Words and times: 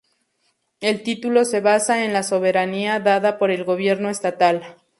El 0.79 1.03
título 1.03 1.45
se 1.45 1.61
basa 1.61 2.03
en 2.03 2.11
la 2.11 2.23
soberanía 2.23 2.99
dada 2.99 3.37
por 3.37 3.51
el 3.51 3.63
gobierno 3.63 4.09
estatal. 4.09 4.77